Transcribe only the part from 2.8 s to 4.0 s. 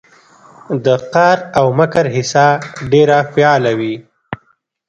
ډېره فعاله وي